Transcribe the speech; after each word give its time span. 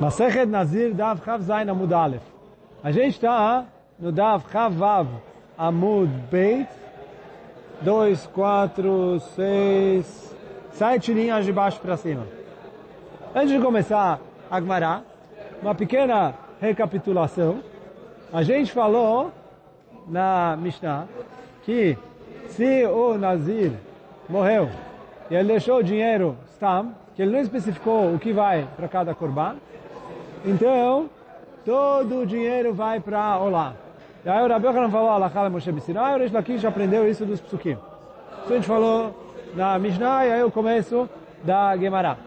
Masechet 0.00 0.46
Nazir 0.46 0.94
Dav 0.94 1.22
Chav 1.22 1.42
Zain 1.42 1.68
Amud 1.68 1.92
Aleph. 1.92 2.22
A 2.82 2.90
gente 2.90 3.16
está 3.16 3.66
no 3.98 4.10
Dav 4.10 4.42
Chav 4.50 4.72
Vav 4.74 5.06
Amud 5.58 6.08
Beit. 6.30 6.68
Dois, 7.82 8.26
quatro, 8.28 9.20
seis, 9.34 10.34
sete 10.72 11.12
linhas 11.12 11.44
de 11.44 11.52
baixo 11.52 11.78
para 11.80 11.98
cima. 11.98 12.26
Antes 13.34 13.50
de 13.50 13.58
começar 13.58 14.18
a 14.50 14.58
Gemara, 14.58 15.02
uma 15.62 15.74
pequena 15.74 16.34
recapitulação. 16.60 17.60
A 18.32 18.42
gente 18.42 18.72
falou 18.72 19.30
na 20.08 20.56
Mishnah 20.56 21.08
que 21.62 21.98
se 22.48 22.86
o 22.86 23.18
Nazir 23.18 23.72
morreu 24.30 24.70
e 25.30 25.34
ele 25.34 25.48
deixou 25.48 25.78
o 25.78 25.82
dinheiro 25.82 26.38
Stam, 26.54 26.94
que 27.14 27.20
ele 27.20 27.32
não 27.32 27.40
especificou 27.40 28.14
o 28.14 28.18
que 28.18 28.32
vai 28.32 28.66
para 28.76 28.88
cada 28.88 29.14
corban, 29.14 29.56
então 30.44 31.08
todo 31.64 32.20
o 32.20 32.26
dinheiro 32.26 32.72
vai 32.72 33.00
para 33.00 33.38
Olá. 33.38 33.74
E 34.24 34.28
aí 34.28 34.44
o 34.44 34.48
Rabi 34.48 34.66
Yochanan 34.66 34.90
falou, 34.90 35.10
Alachal 35.10 35.50
Moshe 35.50 35.72
Bissinai, 35.72 36.14
o 36.14 36.18
Reish 36.18 36.32
Lakish 36.32 36.64
aprendeu 36.64 37.08
isso 37.08 37.24
dos 37.24 37.40
psukim. 37.40 37.76
Isso 38.42 38.52
a 38.52 38.54
gente 38.54 38.66
falou 38.66 39.14
na 39.54 39.78
Mishnah 39.78 40.26
e 40.26 40.32
aí 40.32 40.42
o 40.42 40.50
começo 40.50 41.08
da 41.42 41.76
Gemara. 41.76 42.18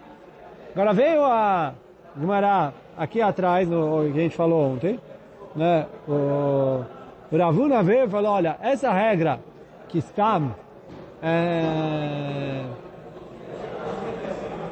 Agora 0.73 0.93
veio 0.93 1.23
a 1.23 1.73
Gemara 2.19 2.73
aqui 2.97 3.21
atrás, 3.21 3.67
no, 3.67 4.11
que 4.11 4.19
a 4.19 4.23
gente 4.23 4.35
falou 4.35 4.73
ontem, 4.73 4.99
né? 5.55 5.85
O, 6.07 6.83
o 7.31 7.37
Ravuna 7.37 7.83
veio 7.83 8.05
e 8.05 8.09
falou, 8.09 8.31
olha, 8.31 8.57
essa 8.61 8.91
regra 8.91 9.39
que 9.87 9.99
está 9.99 10.41
é, 11.21 12.63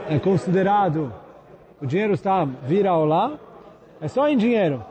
é 0.09 0.19
considerado, 0.19 1.13
o 1.81 1.85
dinheiro 1.85 2.13
está 2.13 2.45
vira 2.63 2.95
lá, 2.95 3.33
é 3.99 4.07
só 4.07 4.27
em 4.27 4.37
dinheiro. 4.37 4.83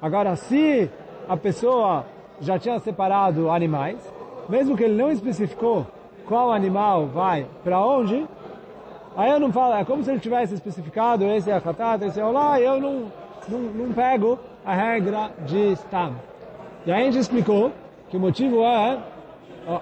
Agora, 0.00 0.36
se 0.36 0.90
a 1.28 1.36
pessoa 1.36 2.04
já 2.40 2.58
tinha 2.58 2.78
separado 2.78 3.50
animais, 3.50 3.96
mesmo 4.48 4.76
que 4.76 4.84
ele 4.84 4.94
não 4.94 5.10
especificou 5.10 5.86
qual 6.26 6.52
animal 6.52 7.06
vai 7.06 7.46
para 7.62 7.80
onde, 7.80 8.26
aí 9.16 9.30
eu 9.30 9.40
não 9.40 9.52
falo, 9.52 9.74
é 9.74 9.84
como 9.84 10.02
se 10.02 10.10
ele 10.10 10.20
tivesse 10.20 10.54
especificado, 10.54 11.24
esse 11.24 11.50
é 11.50 11.54
a 11.54 11.60
khatata, 11.60 12.06
esse 12.06 12.20
é 12.20 12.24
o 12.24 12.32
lá, 12.32 12.60
eu 12.60 12.80
não, 12.80 13.12
não, 13.48 13.58
não 13.58 13.92
pego 13.92 14.38
a 14.64 14.74
regra 14.74 15.30
de 15.46 15.72
stam. 15.72 16.14
E 16.84 16.92
aí 16.92 17.02
a 17.02 17.04
gente 17.04 17.18
explicou 17.18 17.72
que 18.10 18.16
o 18.16 18.20
motivo 18.20 18.62
é, 18.62 18.98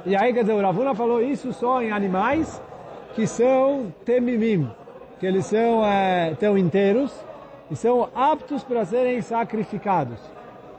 e 0.06 0.14
aí 0.14 0.32
quer 0.32 0.42
dizer, 0.42 0.52
o 0.52 0.60
Ravuna 0.60 0.94
falou 0.94 1.20
isso 1.20 1.52
só 1.52 1.82
em 1.82 1.90
animais 1.90 2.62
que 3.14 3.26
são 3.26 3.92
temimim, 4.04 4.70
que 5.22 5.26
eles 5.26 5.46
são 5.46 5.86
é, 5.86 6.34
tão 6.34 6.58
inteiros 6.58 7.14
e 7.70 7.76
são 7.76 8.08
aptos 8.12 8.64
para 8.64 8.84
serem 8.84 9.22
sacrificados. 9.22 10.18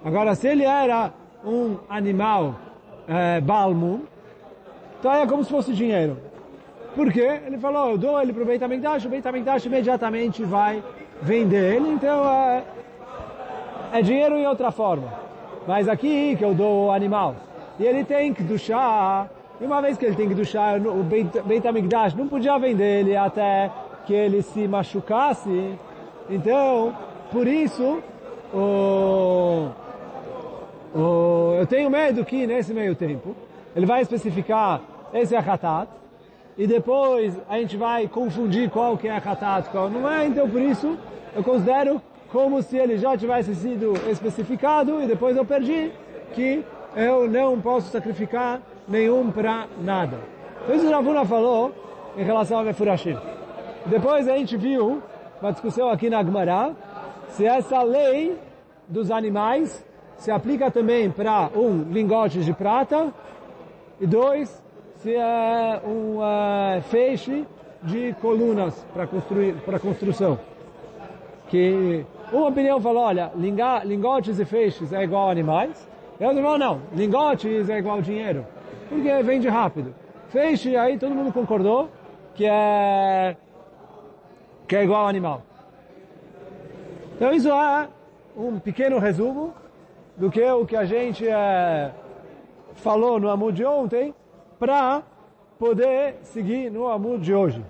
Agora, 0.04 0.36
se 0.36 0.50
ele 0.50 0.66
era 0.66 1.14
um 1.46 1.78
animal 1.88 2.54
é, 3.08 3.40
balmum, 3.40 4.02
então 5.00 5.14
é 5.14 5.26
como 5.26 5.46
se 5.46 5.50
fosse 5.50 5.72
dinheiro. 5.72 6.18
Por 6.94 7.10
quê? 7.10 7.40
Ele 7.46 7.58
falou, 7.58 7.92
eu 7.92 7.98
dou 7.98 8.22
ele 8.22 8.34
para 8.34 8.44
o 8.44 8.46
Beit 8.46 8.62
HaMikdash, 8.62 9.06
o 9.06 9.10
Beit 9.10 9.26
HaMikdash 9.26 9.66
imediatamente 9.66 10.44
vai 10.44 10.84
vender 11.22 11.76
ele, 11.76 11.88
então 11.94 12.30
é, 12.30 12.64
é 13.94 14.02
dinheiro 14.02 14.36
em 14.36 14.46
outra 14.46 14.72
forma. 14.72 15.08
Mas 15.66 15.88
aqui 15.88 16.36
que 16.36 16.44
eu 16.44 16.54
dou 16.54 16.88
o 16.88 16.92
animal, 16.92 17.38
e 17.80 17.86
ele 17.86 18.04
tem 18.04 18.34
que 18.34 18.44
duchar, 18.44 19.30
e 19.62 19.66
uma 19.66 19.82
vez 19.82 19.98
que 19.98 20.04
ele 20.04 20.18
tem 20.18 20.28
que 20.28 20.36
duchar, 20.36 20.82
o 20.86 21.02
Beit 21.02 21.66
HaMikdash 21.66 22.14
não 22.14 22.28
podia 22.28 22.60
vender 22.60 23.00
ele 23.00 23.16
até 23.16 23.72
que 24.06 24.14
ele 24.14 24.42
se 24.42 24.68
machucasse, 24.68 25.78
então, 26.30 26.96
por 27.32 27.48
isso, 27.48 28.02
o 28.54 29.72
Oh, 30.96 31.56
eu 31.58 31.66
tenho 31.66 31.90
medo 31.90 32.24
que 32.24 32.46
nesse 32.46 32.72
meio 32.72 32.96
tempo 32.96 33.36
ele 33.76 33.84
vai 33.84 34.02
especificar 34.02 34.80
esse 35.12 35.36
é 35.36 35.40
a 35.40 35.88
e 36.56 36.68
depois 36.68 37.36
a 37.50 37.58
gente 37.58 37.76
vai 37.76 38.08
confundir 38.08 38.70
qual 38.70 38.96
que 38.96 39.08
é 39.08 39.18
hatat, 39.18 39.70
qual 39.70 39.90
não 39.90 40.08
é, 40.08 40.28
então 40.28 40.48
por 40.48 40.62
isso 40.62 40.96
eu 41.36 41.44
considero 41.44 42.00
como 42.32 42.62
se 42.62 42.78
ele 42.78 42.98
já 42.98 43.18
tivesse 43.18 43.56
sido 43.56 43.94
especificado 44.08 45.02
e 45.02 45.08
depois 45.08 45.36
eu 45.36 45.44
perdi 45.44 45.92
que 46.36 46.64
eu 46.96 47.28
não 47.28 47.60
posso 47.60 47.90
sacrificar 47.90 48.62
nenhum 48.88 49.32
para 49.32 49.66
nada. 49.82 50.20
Então 50.64 50.76
isso 50.76 50.86
o 50.86 50.92
Ravuna 50.92 51.26
falou 51.26 51.74
em 52.16 52.24
relação 52.24 52.60
a 52.60 52.64
Mefurashim. 52.64 53.18
Depois 53.86 54.28
a 54.30 54.38
gente 54.38 54.56
viu 54.56 55.02
uma 55.42 55.52
discussão 55.52 55.90
aqui 55.90 56.10
na 56.10 56.24
Gemara 56.24 56.74
se 57.30 57.46
essa 57.46 57.84
lei 57.84 58.38
dos 58.88 59.12
animais 59.12 59.86
se 60.18 60.32
aplica 60.32 60.72
também 60.72 61.10
para 61.12 61.50
um 61.56 61.84
lingote 61.92 62.40
de 62.40 62.54
prata 62.54 63.14
e 64.00 64.08
dois 64.08 64.64
se 64.96 65.14
é 65.14 65.82
um 65.86 66.20
uh, 66.20 66.82
feixe 66.84 67.46
de 67.82 68.14
colunas 68.22 68.74
para 68.94 69.06
construir 69.06 69.56
para 69.66 69.78
construção. 69.78 70.40
Que 71.50 72.06
uma 72.32 72.48
opinião 72.48 72.80
falou 72.80 73.04
olha 73.04 73.32
lingotes 73.84 74.40
e 74.40 74.46
feixes 74.46 74.94
é 74.94 75.04
igual 75.04 75.28
a 75.28 75.32
animais 75.32 75.88
e 76.20 76.26
outro 76.26 76.42
falou 76.42 76.58
não 76.58 76.82
lingotes 76.94 77.70
é 77.70 77.78
igual 77.78 78.02
dinheiro 78.02 78.46
porque 78.88 79.22
vende 79.24 79.48
rápido 79.50 79.94
feixe 80.30 80.76
aí 80.76 80.98
todo 80.98 81.14
mundo 81.14 81.32
concordou 81.32 81.90
que 82.34 82.46
é 82.46 83.36
que 84.68 84.76
é 84.76 84.84
igual 84.84 85.06
a 85.06 85.10
animal 85.10 85.42
então 87.16 87.32
isso 87.32 87.50
é 87.50 87.88
um 88.36 88.60
pequeno 88.60 89.00
resumo 89.00 89.54
do 90.18 90.30
que 90.30 90.44
o 90.44 90.66
que 90.66 90.76
a 90.76 90.86
gente 90.86 91.28
é, 91.28 91.92
falou 92.76 93.20
no 93.20 93.30
Amud 93.30 93.56
de 93.56 93.66
ontem, 93.66 94.14
para 94.60 95.04
poder 95.60 96.16
seguir 96.24 96.72
no 96.72 96.88
Amud 96.88 97.24
de 97.24 97.34
hoje. 97.34 97.64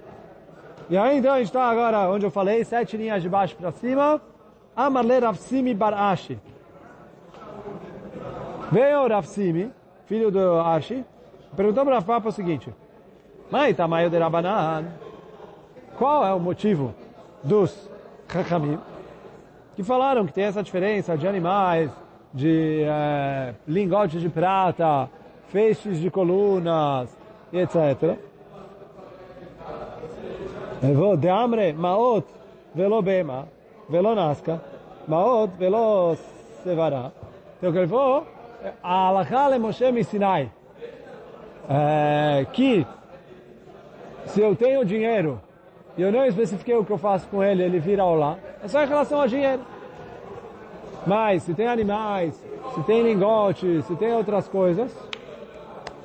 E 0.90 0.98
aí 0.98 1.18
então 1.18 1.34
a 1.34 1.38
gente 1.38 1.48
está 1.48 1.66
agora, 1.70 2.10
onde 2.10 2.26
eu 2.26 2.32
falei, 2.32 2.64
sete 2.64 2.98
linhas 2.98 3.22
de 3.22 3.30
baixo 3.30 3.56
para 3.56 3.72
cima, 3.72 4.22
Amarle 4.76 5.20
Rafsimi 5.20 5.74
Barashi. 5.74 6.40
Veio 8.72 9.08
Rafsimi, 9.08 9.72
filho 10.06 10.32
do 10.32 10.60
Ashi, 10.60 11.06
perguntou 11.56 11.86
para 11.86 12.00
Rafa 12.00 12.30
o 12.30 12.32
seguinte, 12.32 12.74
Mãe, 13.52 13.74
tamanho 13.74 14.10
de 14.10 14.18
Rabanan, 14.18 14.86
qual 15.98 16.26
é 16.26 16.34
o 16.34 16.40
motivo 16.40 16.94
dos 17.44 17.90
Chachamim 18.32 18.80
que 19.76 19.84
falaram 19.84 20.26
que 20.26 20.34
tem 20.34 20.46
essa 20.46 20.62
diferença 20.62 21.18
de 21.18 21.28
animais, 21.28 21.90
de 22.34 22.84
é, 22.84 23.54
lingotes 23.68 24.22
de 24.22 24.30
prata, 24.30 25.10
feixes 25.48 26.00
de 26.00 26.10
colunas, 26.10 27.10
etc. 27.52 28.18
vou 30.96 31.18
de 31.18 31.30
amre 31.30 31.74
maot 31.74 32.26
velo 32.74 33.02
bema, 33.02 33.48
velo 33.90 34.16
nasca, 34.16 34.62
maot 35.08 35.52
velo 35.58 36.16
sevara. 36.64 37.12
Então 37.58 37.72
que 37.72 37.78
ele 37.80 37.92
a 38.82 39.48
le 39.50 39.60
Moshe 39.60 39.92
mi 39.92 40.04
Sinai, 40.04 40.52
é, 41.70 42.46
que 42.54 42.86
se 44.28 44.42
eu 44.42 44.56
tenho 44.56 44.86
dinheiro 44.86 45.42
e 45.98 46.02
eu 46.02 46.12
não 46.12 46.26
especifiquei 46.26 46.76
o 46.76 46.84
que 46.84 46.92
eu 46.92 46.98
faço 46.98 47.28
com 47.28 47.44
ele, 47.44 47.64
ele 47.64 47.80
vira 47.80 48.04
lá, 48.06 48.38
é 48.64 48.68
só 48.68 48.84
em 48.84 48.88
relação 48.88 49.22
ao 49.22 49.28
dinheiro. 49.28 49.62
Mas 51.06 51.44
se 51.44 51.54
tem 51.54 51.68
animais, 51.68 52.34
se 52.74 52.84
tem 52.84 53.04
lingote, 53.04 53.82
se 53.84 53.96
tem 53.96 54.14
outras 54.14 54.48
coisas, 54.48 54.92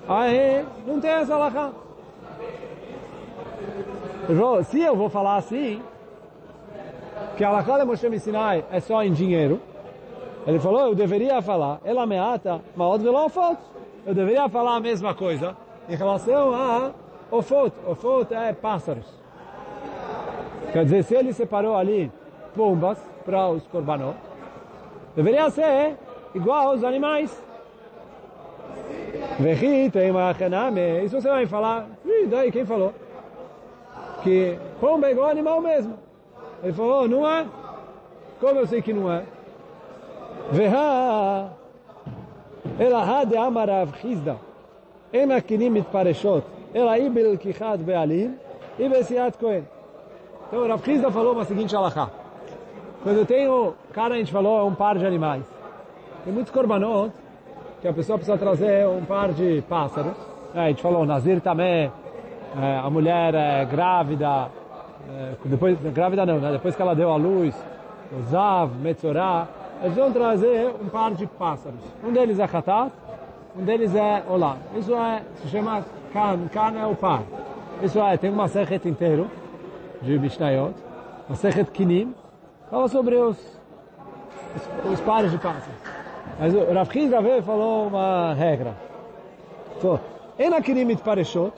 aí 0.09 0.65
não 0.87 1.00
tem 1.00 1.10
essa 1.10 1.34
alahá. 1.34 1.71
Se 4.65 4.81
eu 4.81 4.94
vou 4.94 5.09
falar 5.09 5.37
assim, 5.37 5.81
que 7.37 7.44
a 7.44 7.48
alahá 7.48 7.78
de 7.78 7.84
Moshe 7.84 8.18
Sinai 8.18 8.65
é 8.71 8.80
só 8.80 9.03
em 9.03 9.13
dinheiro, 9.13 9.60
ele 10.47 10.59
falou, 10.59 10.80
eu 10.80 10.95
deveria 10.95 11.41
falar, 11.41 11.80
ela 11.84 12.07
meata, 12.07 12.60
maod 12.74 13.03
velofot. 13.03 13.59
Eu 14.07 14.15
deveria 14.15 14.48
falar 14.48 14.77
a 14.77 14.80
mesma 14.80 15.15
coisa 15.15 15.57
em 15.89 15.95
relação 15.95 16.54
a 16.54 16.91
ofot. 17.30 17.72
Ofot 17.86 18.33
é 18.33 18.53
pássaros. 18.53 19.07
Quer 20.72 20.84
dizer, 20.85 21.03
se 21.03 21.16
ele 21.16 21.34
separou 21.34 21.76
ali 21.76 22.11
pombas 22.55 22.97
para 23.26 23.50
os 23.50 23.66
korbanot, 23.67 24.16
Deveria 25.16 25.50
ser 25.52 25.96
igual 26.34 26.70
aos 26.70 26.84
animais. 26.84 27.29
Isso 31.05 31.22
você 31.22 31.29
vai 31.29 31.46
falar, 31.46 31.85
e 32.03 32.26
daí 32.26 32.52
quem 32.52 32.66
falou? 32.66 32.94
Que 34.23 34.58
pomba 34.79 35.08
é 35.08 35.11
igual 35.11 35.29
animal 35.29 35.61
mesmo. 35.61 35.94
Ele 36.64 36.73
falou, 36.73 37.08
não 37.08 37.29
é? 37.29 37.46
Como 38.40 38.59
eu 38.59 38.67
sei 38.67 38.82
que 38.82 38.91
não 38.91 39.11
é? 39.11 39.23
Veha, 40.52 41.52
ela 42.79 43.23
de 43.26 43.38
amarav 43.38 43.94
chizda, 44.02 44.35
אין 45.14 45.32
הכלים 45.32 45.73
מתפרשות, 45.73 46.44
אלא 46.76 46.91
היא 46.91 47.09
בלקיחת 47.14 47.79
בעלים, 47.79 48.38
היא 48.79 48.90
בסיעת 48.90 49.35
כהן. 49.35 49.61
Então, 50.48 50.66
Rav 50.66 50.83
Chizda 50.83 51.10
falou 51.10 51.34
uma 51.34 51.45
seguinte 51.45 51.77
alahá. 51.77 52.09
Quando 53.03 53.18
eu 53.18 53.27
tenho, 53.27 53.74
cara, 53.92 54.15
a 54.15 54.18
gente 54.18 54.33
falou, 54.33 54.66
um 54.66 54.74
par 54.74 54.97
de 54.97 55.04
animais. 55.04 55.45
Tem 56.24 56.33
muitos 56.33 56.50
korbanot 56.50 57.12
que 57.83 57.86
a 57.86 57.92
pessoa 57.92 58.16
precisa 58.16 58.39
trazer 58.39 58.89
um 58.89 59.04
par 59.04 59.30
de 59.33 59.62
pássaros. 59.68 60.15
É, 60.54 60.60
a 60.60 60.68
gente 60.68 60.80
falou, 60.80 61.04
Nazir 61.04 61.42
também, 61.42 61.92
é, 62.59 62.78
a 62.83 62.89
mulher 62.89 63.34
é 63.34 63.65
grávida, 63.66 64.48
é, 65.10 65.34
depois, 65.45 65.78
grávida 65.92 66.24
não, 66.24 66.39
né? 66.39 66.53
depois 66.53 66.74
que 66.74 66.80
ela 66.80 66.94
deu 66.94 67.12
à 67.12 67.16
luz, 67.16 67.54
o 68.10 68.22
Zav, 68.30 68.72
Metzorah, 68.80 69.47
eles 69.83 69.97
vão 69.97 70.10
trazer 70.10 70.72
um 70.80 70.89
par 70.89 71.12
de 71.12 71.27
pássaros. 71.27 71.80
Um 72.03 72.10
deles 72.10 72.39
é 72.39 72.47
Khatat, 72.47 72.91
um 73.54 73.65
deles 73.65 73.94
é 73.94 74.24
Olá. 74.27 74.56
Isso 74.74 74.94
é, 74.94 75.22
se 75.42 75.48
chama 75.48 75.84
Kan, 76.10 76.48
Kan 76.51 76.72
é 76.80 76.86
o 76.86 76.94
par. 76.94 77.22
Isso 77.83 78.01
é, 78.01 78.16
tem 78.16 78.30
uma 78.30 78.48
sechet 78.48 78.89
inteiro 78.89 79.30
de 80.03 80.18
Mishnayot, 80.18 80.74
uma 81.28 81.36
sechet 81.36 81.71
Kinim, 81.71 82.15
fala 82.71 82.89
sobre 82.89 83.16
os, 83.16 83.36
os, 84.91 85.00
pares 85.00 85.30
de 85.30 85.39
pássaros. 85.39 85.74
Mas 86.39 86.54
o 86.54 86.72
Rav 86.72 86.91
Chizave 86.92 87.42
falou 87.42 87.89
uma 87.89 88.34
regra. 88.34 88.74
So, 89.80 89.98
en 90.39 90.60
Kinim 90.62 90.91
it 90.91 91.03
pareshot, 91.03 91.53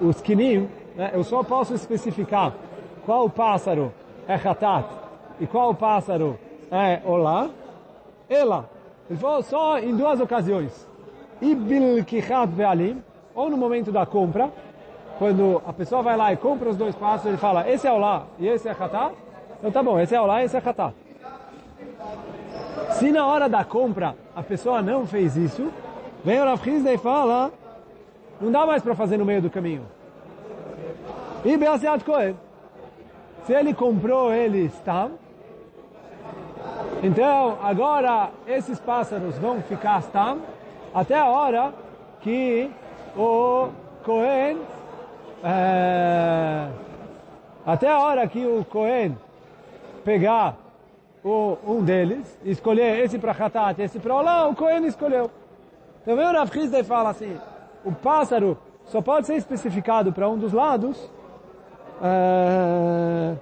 os 0.00 0.20
Kinim, 0.20 0.68
né, 0.94 1.10
eu 1.12 1.24
só 1.24 1.42
posso 1.42 1.74
especificar 1.74 2.52
qual 3.04 3.28
pássaro 3.28 3.92
é 4.28 4.34
Hatat 4.34 4.86
e 5.40 5.46
qual 5.46 5.74
pássaro 5.74 6.38
é 6.70 7.00
Olá, 7.04 7.50
ela. 8.28 8.68
Ele 9.08 9.18
falou 9.18 9.42
só 9.42 9.78
em 9.78 9.96
duas 9.96 10.20
ocasiões. 10.20 10.88
Ibil 11.42 12.04
Kichat 12.04 12.46
Ve'alim, 12.52 13.02
ou 13.34 13.50
no 13.50 13.56
momento 13.56 13.90
da 13.90 14.06
compra, 14.06 14.52
quando 15.20 15.60
a 15.66 15.72
pessoa 15.74 16.00
vai 16.00 16.16
lá 16.16 16.32
e 16.32 16.36
compra 16.38 16.70
os 16.70 16.78
dois 16.78 16.94
pássaros, 16.94 17.26
ele 17.26 17.36
fala, 17.36 17.68
esse 17.68 17.86
é 17.86 17.92
Olá 17.92 18.24
e 18.38 18.48
esse 18.48 18.66
é 18.66 18.70
Hatat, 18.70 19.14
então 19.58 19.70
tá 19.70 19.82
bom, 19.82 20.00
esse 20.00 20.14
é 20.14 20.20
Olá 20.20 20.40
e 20.40 20.46
esse 20.46 20.56
é 20.56 20.62
Hatat. 20.64 20.94
Se 22.92 23.12
na 23.12 23.26
hora 23.26 23.46
da 23.46 23.62
compra 23.62 24.16
a 24.34 24.42
pessoa 24.42 24.80
não 24.80 25.06
fez 25.06 25.36
isso, 25.36 25.70
vem 26.24 26.40
o 26.40 26.44
Rav 26.46 26.66
e 26.66 26.96
fala, 26.96 27.52
não 28.40 28.50
dá 28.50 28.64
mais 28.64 28.82
para 28.82 28.94
fazer 28.94 29.18
no 29.18 29.26
meio 29.26 29.42
do 29.42 29.50
caminho. 29.50 29.84
E 31.44 31.54
Beasiat 31.54 32.02
Kohen. 32.02 32.34
Se 33.44 33.52
ele 33.52 33.74
comprou 33.74 34.32
ele 34.32 34.64
está. 34.64 35.10
Então, 37.02 37.58
agora 37.62 38.30
esses 38.46 38.80
pássaros 38.80 39.36
vão 39.36 39.60
ficar 39.60 40.00
stam 40.00 40.38
até 40.94 41.18
a 41.18 41.26
hora 41.26 41.74
que 42.22 42.70
o 43.14 43.68
Cohen 44.02 44.56
é, 45.42 46.68
até 47.64 47.88
a 47.88 47.98
hora 47.98 48.26
que 48.26 48.44
o 48.44 48.64
Cohen 48.64 49.16
pegar 50.04 50.56
o, 51.24 51.56
um 51.66 51.82
deles, 51.82 52.38
escolher 52.44 53.04
esse 53.04 53.18
para 53.18 53.32
Hatat, 53.32 53.80
esse 53.80 53.98
para 53.98 54.14
Olá, 54.14 54.48
o 54.48 54.54
Cohen 54.54 54.86
escolheu. 54.86 55.30
Então 56.02 56.16
vem 56.16 56.26
o 56.26 56.32
Rav 56.32 56.50
e 56.54 56.84
fala 56.84 57.10
assim, 57.10 57.38
o 57.84 57.92
pássaro 57.92 58.56
só 58.86 59.00
pode 59.00 59.26
ser 59.26 59.36
especificado 59.36 60.12
para 60.12 60.28
um 60.28 60.38
dos 60.38 60.52
lados 60.52 60.98
uh, 62.00 63.38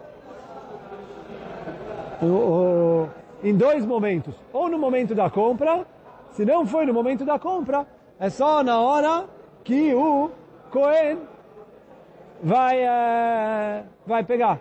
o, 2.20 2.26
o, 2.26 3.08
em 3.42 3.54
dois 3.56 3.86
momentos. 3.86 4.34
Ou 4.52 4.68
no 4.68 4.78
momento 4.78 5.14
da 5.14 5.30
compra, 5.30 5.86
se 6.32 6.44
não 6.44 6.66
foi 6.66 6.84
no 6.84 6.92
momento 6.92 7.24
da 7.24 7.38
compra, 7.38 7.86
é 8.18 8.28
só 8.28 8.62
na 8.62 8.80
hora 8.80 9.24
que 9.62 9.94
o 9.94 10.30
Cohen 10.70 11.18
vai, 12.42 12.82
uh, 12.82 13.84
vai 14.06 14.24
pegar. 14.24 14.60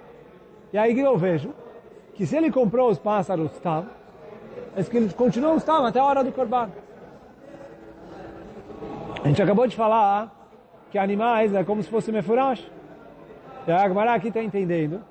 E 0.72 0.78
aí 0.78 0.94
que 0.94 1.02
eu 1.02 1.18
vejo 1.18 1.54
que 2.14 2.26
se 2.26 2.36
ele 2.36 2.52
comprou 2.52 2.90
os 2.90 3.00
pássaros 3.00 3.52
tam, 3.60 3.86
é 4.76 4.84
que 4.84 4.98
eles 4.98 5.14
continuam 5.14 5.60
tam 5.60 5.86
até 5.86 6.00
a 6.00 6.06
hora 6.06 6.24
do 6.24 6.32
corban. 6.32 6.70
A 9.24 9.28
gente 9.28 9.42
acabou 9.42 9.68
de 9.68 9.76
falar 9.76 10.32
que 10.92 10.98
animais 10.98 11.54
é 11.54 11.64
como 11.64 11.82
se 11.84 11.90
fosse 11.90 12.12
mefurash. 12.12 12.72
E 13.68 13.72
a 13.72 13.84
Agmará 13.84 14.14
aqui 14.14 14.30
está 14.30 14.42
entendendo 14.42 15.04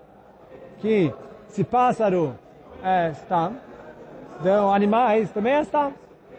que 0.78 1.12
se 1.48 1.62
pássaro 1.62 2.34
é 2.82 3.10
stam, 3.10 3.56
então 4.40 4.72
animais 4.72 5.30
também 5.30 5.54
é 5.54 5.60
stam. 5.60 5.92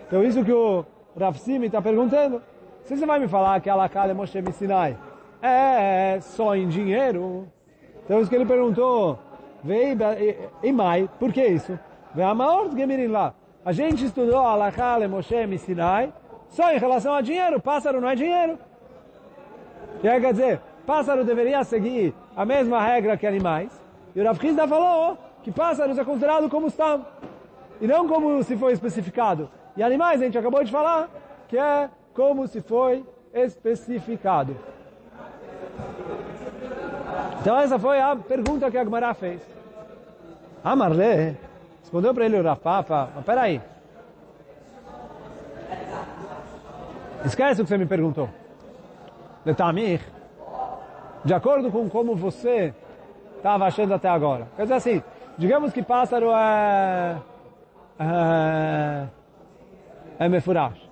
Então 0.07 0.23
isso 0.23 0.44
que 0.44 0.51
o 0.51 0.85
Rav 1.19 1.38
Simi 1.38 1.68
está 1.68 1.81
perguntando. 1.81 2.41
Se 2.83 2.95
você 2.95 3.06
vai 3.06 3.19
me 3.19 3.27
falar 3.27 3.59
que 3.59 3.69
a 3.69 3.73
Alaká 3.73 4.07
de 4.07 4.13
Moshe 4.13 4.41
Sinai 4.53 4.97
é 5.41 6.19
só 6.21 6.55
em 6.55 6.67
dinheiro, 6.67 7.47
então 8.03 8.19
isso 8.19 8.29
que 8.29 8.35
ele 8.35 8.45
perguntou, 8.45 9.19
e 10.63 10.71
mai, 10.71 11.09
por 11.19 11.33
que 11.33 11.45
isso? 11.45 11.77
lá. 13.07 13.33
A 13.65 13.71
gente 13.71 14.05
estudou 14.05 14.39
a 14.39 14.51
Alaká 14.51 14.97
de 14.97 15.07
Moshe 15.07 15.57
Sinai 15.57 16.13
só 16.47 16.71
em 16.71 16.77
relação 16.77 17.13
a 17.13 17.21
dinheiro. 17.21 17.59
Pássaro 17.59 17.99
não 17.99 18.09
é 18.09 18.15
dinheiro. 18.15 18.57
Quer 20.01 20.31
dizer, 20.31 20.61
pássaro 20.85 21.25
deveria 21.25 21.63
seguir 21.63 22.13
a 22.35 22.45
mesma 22.45 22.81
regra 22.81 23.17
que 23.17 23.27
animais. 23.27 23.71
E 24.15 24.21
o 24.21 24.23
Rav 24.23 24.43
Hizda 24.43 24.67
falou 24.67 25.17
que 25.43 25.51
pássaros 25.51 25.97
é 25.97 26.03
considerado 26.03 26.49
como 26.49 26.67
estão. 26.67 27.05
E 27.81 27.87
não 27.87 28.07
como 28.07 28.41
se 28.43 28.55
foi 28.55 28.73
especificado. 28.73 29.49
E 29.75 29.83
animais, 29.83 30.21
a 30.21 30.25
gente 30.25 30.37
acabou 30.37 30.63
de 30.63 30.71
falar, 30.71 31.09
que 31.47 31.57
é 31.57 31.89
como 32.13 32.47
se 32.47 32.61
foi 32.61 33.05
especificado. 33.33 34.55
Então 37.47 37.57
essa 37.57 37.79
foi 37.79 37.97
a 37.97 38.13
pergunta 38.13 38.69
que 38.69 38.77
a 38.77 38.83
Gemara 38.83 39.13
fez. 39.13 39.41
A 40.61 40.75
Marlé 40.75 41.38
respondeu 41.79 42.13
para 42.13 42.25
ele 42.25 42.38
o 42.38 42.44
Rav 42.44 42.59
Papa, 42.59 43.09
mas 43.15 43.23
peraí. 43.23 43.61
Esquece 47.23 47.61
o 47.61 47.63
que 47.63 47.69
você 47.69 47.77
me 47.77 47.85
perguntou. 47.85 48.27
Letamir, 49.45 50.01
de 51.23 51.33
acordo 51.33 51.71
com 51.71 51.89
como 51.89 52.17
você 52.17 52.73
estava 53.38 53.65
achando 53.65 53.94
até 53.94 54.09
agora. 54.09 54.49
Quer 54.57 54.63
dizer 54.63 54.75
assim, 54.75 55.03
digamos 55.38 55.71
que 55.71 55.81
pássaro 55.81 56.31
é... 56.31 57.15
é, 57.97 59.07
é 60.19 60.27
mefurash. 60.27 60.85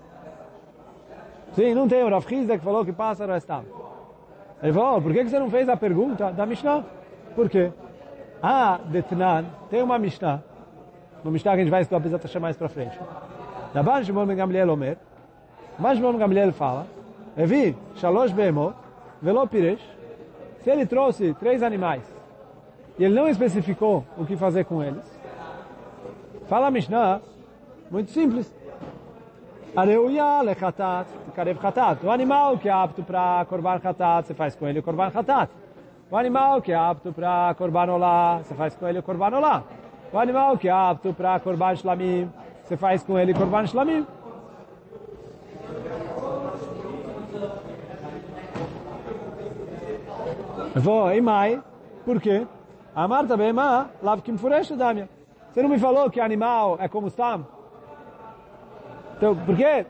Sim, 1.51 1.73
não 1.73 1.85
tem 1.85 2.01
o 2.01 2.09
Rav 2.09 2.25
que 2.25 2.57
falou 2.59 2.85
que 2.85 2.93
pássaro 2.93 3.33
é 3.33 3.39
stam. 3.41 3.65
Ele 4.65 4.73
falou, 4.73 4.97
oh, 4.97 5.01
por 5.01 5.13
que 5.13 5.23
você 5.23 5.37
não 5.37 5.47
fez 5.47 5.69
a 5.69 5.77
pergunta 5.77 6.31
da 6.31 6.43
Mishnah? 6.43 6.83
Por 7.35 7.47
quê? 7.47 7.71
Ah, 8.41 8.79
Detnan, 8.85 9.45
tem 9.69 9.83
uma 9.83 9.99
Mishnah, 9.99 10.41
uma 11.23 11.31
Mishnah 11.31 11.51
que 11.51 11.59
a 11.59 11.63
gente 11.63 11.69
vai 11.69 11.81
estudar, 11.83 11.97
apesar 11.97 12.17
de 12.17 12.39
mais 12.39 12.57
para 12.57 12.67
frente. 12.67 12.99
Daban 13.75 14.03
Shimon 14.03 14.25
Ben 14.25 14.35
Gamliel 14.35 14.71
Omer, 14.71 14.97
mas 15.77 15.99
Shimon 15.99 16.17
Gamliel 16.17 16.51
fala, 16.51 16.87
Evi, 17.37 17.77
Shalosh 17.97 18.31
Beemot, 18.31 18.73
Velo 19.21 19.47
Piresh, 19.47 19.87
se 20.61 20.71
ele 20.71 20.87
trouxe 20.87 21.35
três 21.35 21.61
animais 21.61 22.01
e 22.97 23.03
ele 23.03 23.13
não 23.13 23.27
especificou 23.27 24.03
o 24.17 24.25
que 24.25 24.35
fazer 24.35 24.65
com 24.65 24.81
eles, 24.81 25.05
fala 26.47 26.67
a 26.67 26.71
Mishnah, 26.71 27.21
muito 27.91 28.09
simples. 28.09 28.51
Areuya 29.73 30.41
lechatat, 30.43 31.07
karev 31.35 31.59
chatat. 31.61 32.03
O 32.03 32.11
animal 32.11 32.57
que 32.57 32.69
é 32.69 32.71
apto 32.71 33.03
para 33.03 33.45
korban 33.45 33.79
chatat, 33.79 34.27
você 34.27 34.33
faz 34.33 34.55
com 34.55 34.67
ele 34.67 34.79
o 34.79 34.83
korban 34.83 35.09
chatat. 35.11 35.49
O 36.09 36.17
animal 36.17 36.61
que 36.61 36.71
é 36.71 36.75
apto 36.75 37.11
para 37.11 37.53
korban 37.57 37.91
olá, 37.91 38.39
você 38.43 38.53
faz 38.55 38.75
com 38.75 38.87
ele 38.87 38.99
o 38.99 39.03
korban 39.03 39.35
olá. 39.35 39.63
O 40.13 40.17
animal 40.17 40.57
que 40.57 40.67
é 40.67 40.71
apto 40.71 41.13
para 41.13 41.39
korban 41.39 41.75
shlamim, 41.75 42.31
você 42.63 42.77
faz 42.77 43.03
com 43.03 43.17
ele 43.17 43.33
korban 43.33 43.65
shlamim. 43.65 44.05
Vou 50.75 51.11
em 51.11 51.21
mai, 51.21 51.61
por 52.05 52.21
quê? 52.21 52.45
A 52.93 53.07
Marta 53.07 53.35
Bema, 53.35 53.89
lav 54.01 54.21
kim 54.21 54.37
furesh 54.37 54.71
damia. 54.71 55.09
Você 55.51 55.61
não 55.61 55.69
me 55.69 55.79
falou 55.79 56.09
que 56.09 56.19
animal 56.19 56.77
é 56.79 56.87
como 56.87 57.07
está? 57.07 57.39
Então, 59.17 59.35
por 59.35 59.55
quê? 59.55 59.85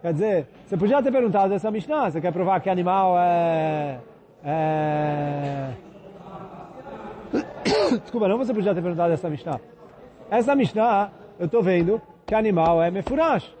Quer 0.00 0.12
dizer, 0.12 0.48
você 0.66 0.76
podia 0.76 1.02
ter 1.02 1.12
perguntado 1.12 1.54
essa 1.54 1.70
Mishnah, 1.70 2.10
você 2.10 2.20
quer 2.20 2.32
provar 2.32 2.60
que 2.60 2.68
animal 2.68 3.16
é... 3.18 3.98
é... 4.44 5.70
Desculpa, 8.02 8.28
não 8.28 8.38
você 8.38 8.52
podia 8.52 8.74
ter 8.74 8.82
perguntado 8.82 9.12
essa 9.12 9.28
Mishnah. 9.28 9.60
Essa 10.30 10.54
Mishnah, 10.54 11.10
eu 11.38 11.46
estou 11.46 11.62
vendo 11.62 12.00
que 12.26 12.34
animal 12.34 12.82
é 12.82 12.90
mefurash. 12.90 13.54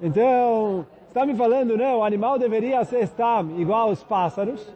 Então, 0.00 0.86
está 1.08 1.24
me 1.24 1.34
falando, 1.34 1.76
não, 1.76 1.98
o 1.98 2.04
animal 2.04 2.38
deveria 2.38 2.84
ser 2.84 3.02
stam, 3.04 3.50
igual 3.58 3.88
aos 3.88 4.02
pássaros. 4.02 4.72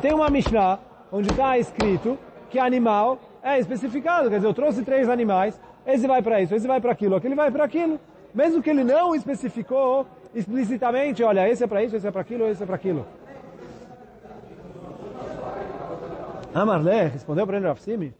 Tem 0.00 0.12
uma 0.12 0.28
Mishnah 0.28 0.78
onde 1.10 1.30
está 1.30 1.58
escrito 1.58 2.18
que 2.50 2.58
animal 2.58 3.18
é 3.42 3.58
especificado. 3.58 4.28
Quer 4.28 4.36
dizer, 4.36 4.48
eu 4.48 4.54
trouxe 4.54 4.82
três 4.82 5.08
animais, 5.08 5.60
esse 5.86 6.06
vai 6.06 6.20
para 6.20 6.40
isso, 6.40 6.54
esse 6.54 6.66
vai 6.66 6.80
para 6.80 6.92
aquilo, 6.92 7.16
aquele 7.16 7.34
vai 7.34 7.50
para 7.50 7.64
aquilo. 7.64 7.98
Mesmo 8.36 8.62
que 8.62 8.68
ele 8.68 8.84
não 8.84 9.14
especificou 9.14 10.06
explicitamente, 10.34 11.24
olha, 11.24 11.48
esse 11.48 11.64
é 11.64 11.66
para 11.66 11.82
isso, 11.82 11.96
esse 11.96 12.06
é 12.06 12.10
para 12.10 12.20
aquilo, 12.20 12.46
esse 12.46 12.62
é 12.62 12.66
para 12.66 12.76
aquilo. 12.76 13.06
Amarle 16.54 17.08
respondeu 17.08 17.46
para 17.46 17.56
ele 17.56 17.66
Rafsimi, 17.66 18.14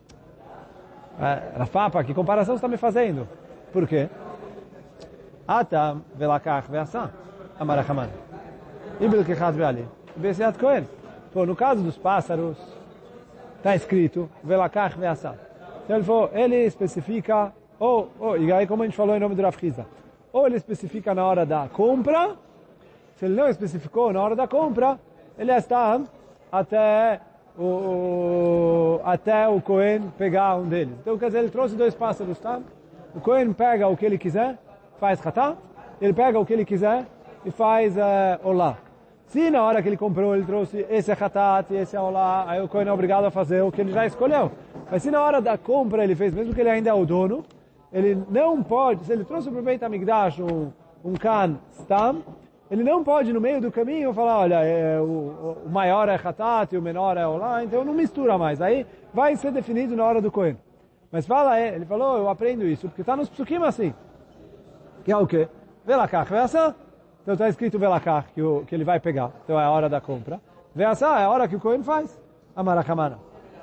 É, 1.21 1.59
Rafapa, 1.59 2.03
que 2.03 2.15
comparação 2.15 2.55
você 2.55 2.59
está 2.59 2.69
me 2.69 2.79
fazendo? 2.79 3.29
Por 3.73 3.87
quê? 3.87 4.09
Ata 5.47 5.99
velakach 6.15 6.71
ve'asa, 6.71 7.11
amarachaman. 7.59 8.09
Ibil 9.01 9.23
kechat 9.23 9.53
ve'ali. 9.53 9.87
Besiat 10.17 10.59
kohen. 10.59 10.89
Pô, 11.33 11.45
no 11.45 11.55
caso 11.55 11.83
dos 11.83 11.99
pássaros, 11.99 12.57
está 13.59 13.75
escrito 13.77 14.31
velakach 14.43 14.99
ve'asa. 14.99 15.39
Então 15.85 15.97
ele 15.97 16.05
falou, 16.05 16.31
ele 16.33 16.57
especifica, 16.65 17.53
ou, 17.79 18.11
ou, 18.19 18.39
e 18.39 18.51
aí 18.51 18.67
como 18.67 18.83
a 18.83 18.87
gente 18.87 18.97
falou 18.97 19.15
em 19.15 19.21
nome 19.21 19.35
do 19.35 19.43
Rav 19.43 19.57
ou 20.37 20.47
ele 20.47 20.57
especifica 20.57 21.15
na 21.15 21.25
hora 21.25 21.47
da 21.47 21.67
compra, 21.67 22.37
se 23.15 23.25
ele 23.25 23.35
não 23.35 23.49
especificou 23.49 24.13
na 24.13 24.21
hora 24.23 24.37
da 24.37 24.47
compra, 24.47 25.01
ele 25.39 25.51
está 25.51 25.99
até 26.53 27.23
o, 27.59 29.01
até 29.03 29.49
o 29.49 29.63
Cohen 29.63 30.13
pegar 30.19 30.57
um 30.57 30.69
deles. 30.69 30.95
Então, 31.01 31.17
quer 31.17 31.29
dizer, 31.29 31.39
ele 31.39 31.49
trouxe 31.49 31.75
dois 31.75 31.95
pássaros, 31.95 32.39
tá? 32.39 32.61
O 33.15 33.21
Cohen 33.21 33.51
pega 33.55 33.89
o 33.89 33.97
que 33.97 34.05
ele 34.05 34.19
quiser, 34.19 34.59
faz 35.01 35.21
ratá, 35.21 35.57
ele 36.03 36.13
pega 36.13 36.39
o 36.39 36.45
que 36.45 36.53
ele 36.53 36.67
quiser 36.67 37.07
e 37.43 37.51
faz 37.51 37.97
uh, 37.97 38.01
olá. 38.45 38.77
Se 39.29 39.51
na 39.51 39.63
hora 39.63 39.81
que 39.81 39.89
ele 39.89 39.97
comprou 39.97 40.37
ele 40.37 40.45
trouxe 40.45 40.85
esse 40.91 41.11
é 41.11 41.17
hatat 41.19 41.73
e 41.73 41.79
esse 41.79 41.97
é 41.97 42.01
olá, 42.01 42.45
aí 42.47 42.61
o 42.61 42.69
Cohen 42.69 42.89
é 42.89 42.93
obrigado 42.93 43.25
a 43.25 43.31
fazer 43.31 43.63
o 43.63 43.73
que 43.73 43.81
ele 43.81 43.91
já 43.91 44.05
escolheu. 44.05 44.53
Mas 44.91 45.03
se 45.03 45.11
na 45.11 45.23
hora 45.23 45.41
da 45.41 45.57
compra 45.57 46.05
ele 46.05 46.15
fez, 46.15 46.35
mesmo 46.35 46.53
que 46.53 46.61
ele 46.61 46.69
ainda 46.69 46.91
é 46.91 46.95
o 46.95 47.07
dono, 47.07 47.43
ele 47.93 48.23
não 48.29 48.63
pode, 48.63 49.05
se 49.05 49.13
ele 49.13 49.25
trouxe 49.25 49.51
para 49.51 49.61
o 49.61 49.63
Beit 49.63 49.85
HaMikdash 49.85 50.41
um, 50.41 50.71
um 51.05 51.15
can 51.15 51.57
stam, 51.71 52.23
ele 52.71 52.83
não 52.83 53.05
pode 53.05 53.33
no 53.33 53.41
meio 53.41 53.61
do 53.61 53.71
caminho 53.71 54.13
falar, 54.13 54.39
olha, 54.39 54.65
é, 54.65 55.01
o, 55.01 55.63
o, 55.65 55.71
maior 55.71 56.09
é 56.09 56.17
hatat 56.17 56.75
e 56.75 56.79
o 56.79 56.83
menor 56.83 57.17
é 57.17 57.27
olá, 57.27 57.63
então 57.63 57.85
não 57.85 57.95
mistura 57.95 58.37
mais. 58.37 58.61
Aí 58.61 58.85
vai 59.15 59.37
ser 59.37 59.53
definido 59.53 59.95
na 59.95 60.05
hora 60.05 60.21
do 60.21 60.33
Cohen. 60.33 60.59
Mas 61.13 61.27
fala, 61.27 61.61
ele 61.61 61.87
falou, 61.87 62.19
eu 62.19 62.29
aprendo 62.29 62.67
isso, 62.67 62.89
porque 62.89 63.03
está 63.03 63.17
nos 63.17 63.29
psukim 63.29 63.63
assim. 63.63 63.95
Que 65.05 65.13
é 65.13 65.17
o 65.17 65.27
quê? 65.27 65.49
Velakach, 65.85 66.29
veassá. 66.29 66.75
Então 67.23 67.35
está 67.35 67.49
escrito 67.49 67.79
velakach, 67.79 68.27
que, 68.33 68.43
que 68.67 68.75
ele 68.75 68.85
vai 68.85 68.99
pegar. 68.99 69.31
Então 69.45 69.59
é 69.61 69.65
a 69.65 69.71
hora 69.71 69.89
da 69.89 70.01
compra. 70.01 70.41
Veassá 70.75 71.21
é 71.21 71.25
a 71.25 71.31
hora 71.31 71.47
que 71.47 71.55
o 71.55 71.61
Cohen 71.61 71.85
faz. 71.85 72.21
Amarakamana. 72.57 73.19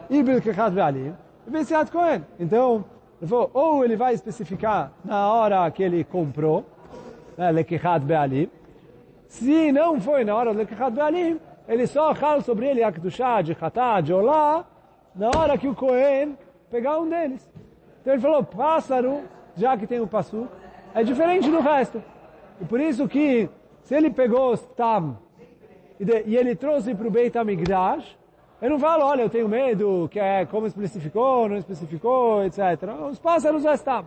E 0.09 0.23
bilkechat 0.23 0.73
ve'alim. 0.73 1.13
Besiat 1.45 1.91
Cohen. 1.91 2.23
Então, 2.39 2.85
ele 2.85 2.85
falou, 2.85 2.92
ou 3.31 3.83
ele 3.83 3.95
vai 3.95 4.13
especificar 4.13 4.91
na 5.03 5.31
hora 5.31 5.69
que 5.71 5.83
ele 5.83 6.03
comprou, 6.03 6.65
né, 7.37 7.51
be'alim. 8.01 8.49
Se 9.27 9.71
não 9.71 9.99
foi 9.99 10.23
na 10.23 10.35
hora 10.35 10.53
do 10.53 10.59
lekechat 10.59 10.91
be'alim, 10.91 11.39
ele 11.67 11.87
só 11.87 12.13
fala 12.13 12.41
sobre 12.41 12.67
ele 12.67 12.83
akdushá, 12.83 13.41
de 13.41 13.55
chatá, 13.55 14.01
de 14.01 14.13
olá, 14.13 14.65
na 15.15 15.29
hora 15.29 15.57
que 15.57 15.67
o 15.67 15.75
Cohen 15.75 16.37
pegar 16.69 16.99
um 16.99 17.09
deles. 17.09 17.49
Então 18.01 18.13
ele 18.13 18.21
falou, 18.21 18.43
pássaro, 18.43 19.21
já 19.55 19.77
que 19.77 19.87
tem 19.87 19.99
o 19.99 20.07
passo, 20.07 20.47
é 20.93 21.03
diferente 21.03 21.49
do 21.49 21.59
resto. 21.59 22.03
E 22.59 22.65
por 22.65 22.79
isso 22.79 23.07
que, 23.07 23.49
se 23.83 23.95
ele 23.95 24.09
pegou 24.09 24.57
Tam 24.57 25.17
e, 25.99 26.31
e 26.31 26.35
ele 26.35 26.55
trouxe 26.55 26.93
para 26.93 27.07
o 27.07 27.11
Beit 27.11 27.37
HaMikdash, 27.37 28.17
eu 28.63 28.69
não 28.69 28.79
falo, 28.79 29.03
olha, 29.03 29.23
eu 29.23 29.29
tenho 29.29 29.49
medo, 29.49 30.07
que 30.09 30.17
é 30.17 30.45
como 30.45 30.65
especificou, 30.65 31.49
não 31.49 31.57
especificou, 31.57 32.45
etc. 32.45 32.59
Os 33.11 33.19
pássaros 33.19 33.61
já 33.61 33.73
estão. 33.73 34.05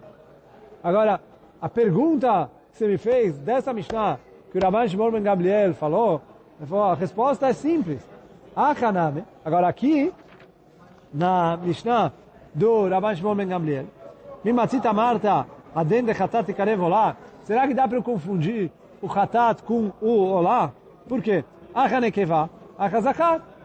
Agora, 0.83 1.21
a 1.61 1.69
pergunta 1.69 2.51
que 2.71 2.79
você 2.79 2.89
me 2.89 2.97
fez 2.97 3.39
dessa 3.39 3.75
Mishnah, 3.75 4.19
que 4.51 4.57
o 4.57 4.63
Rabban 4.63 4.89
Shimon 4.89 5.11
Ben 5.11 5.23
Gabriel 5.23 5.75
falou, 5.75 6.23
falou, 6.67 6.85
a 6.85 6.95
resposta 6.95 7.49
é 7.49 7.53
simples. 7.53 8.01
Achaname. 8.57 9.25
Agora 9.45 9.69
aqui, 9.69 10.11
na 11.13 11.59
Mishnah 11.59 12.11
do 12.55 12.89
Rabban 12.89 13.15
Shimon 13.15 13.35
Ben 13.35 13.49
Gabriel, 13.49 13.85
Mimatzita 14.43 14.91
Marta, 14.91 15.47
Adem 15.75 16.03
de 16.03 16.13
Hatat 16.13 16.51
e 16.51 16.55
Karev 16.55 16.81
Olá, 16.81 17.15
será 17.43 17.69
que 17.69 17.75
dá 17.75 17.87
para 17.87 17.99
eu 17.99 18.03
confundir 18.03 18.73
o 19.03 19.07
Hatat 19.07 19.63
com 19.65 19.93
o 20.01 20.31
Olá? 20.31 20.73
Por 21.07 21.21
quê? 21.21 21.45
Achanekeva, 21.75 22.49
Achazakat. 22.79 23.56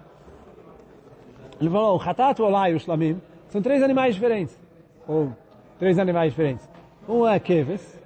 Ele 1.61 1.69
falou, 1.69 1.95
o 1.95 2.01
Hatat, 2.01 2.41
o 2.41 2.45
Olá 2.45 2.71
e 2.71 2.73
o 2.73 2.79
Shlamim 2.79 3.21
são 3.49 3.61
três 3.61 3.83
animais 3.83 4.15
diferentes. 4.15 4.59
Ou 5.07 5.31
três 5.77 5.99
animais 5.99 6.31
diferentes. 6.31 6.67
Um 7.07 7.27
é 7.27 7.39
Keves, 7.39 8.01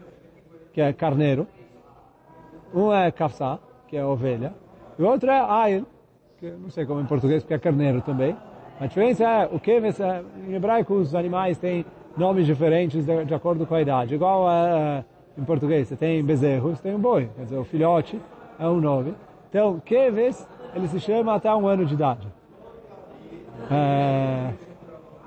que 0.73 0.81
é 0.81 0.91
carneiro. 0.91 1.47
Um 2.73 2.91
é 2.91 3.09
Kafsa, 3.11 3.57
que 3.87 3.95
é 3.95 4.05
ovelha. 4.05 4.53
E 4.99 5.01
o 5.01 5.07
outro 5.07 5.31
é 5.31 5.39
Ayin, 5.39 5.85
que 6.37 6.51
não 6.51 6.69
sei 6.69 6.85
como 6.85 6.99
em 6.99 7.05
português, 7.05 7.43
porque 7.43 7.53
é 7.53 7.59
carneiro 7.59 8.01
também. 8.01 8.35
A 8.77 8.87
diferença 8.87 9.23
é, 9.23 9.49
o 9.49 9.57
Keves, 9.57 10.01
é, 10.01 10.21
em 10.49 10.53
hebraico 10.53 10.93
os 10.93 11.15
animais 11.15 11.57
têm 11.57 11.85
nomes 12.17 12.45
diferentes 12.45 13.05
de, 13.05 13.23
de 13.23 13.33
acordo 13.33 13.65
com 13.65 13.73
a 13.73 13.81
idade. 13.81 14.15
Igual 14.15 14.51
é, 14.51 15.05
em 15.37 15.45
português, 15.45 15.87
você 15.87 15.95
tem 15.95 16.21
bezerro, 16.21 16.75
você 16.75 16.83
tem 16.83 16.93
um 16.93 16.99
boi. 16.99 17.29
Quer 17.37 17.43
dizer, 17.43 17.57
o 17.57 17.63
filhote 17.63 18.19
é 18.59 18.67
um 18.67 18.81
nome. 18.81 19.15
Então, 19.49 19.79
Keves, 19.79 20.45
ele 20.73 20.89
se 20.89 20.99
chama 20.99 21.35
até 21.35 21.53
um 21.55 21.65
ano 21.65 21.85
de 21.85 21.93
idade. 21.93 22.27
É, 23.71 24.53